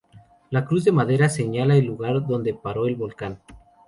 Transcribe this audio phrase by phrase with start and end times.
[0.49, 3.37] La Cruz de madera señala el lugar donde paró el volcán.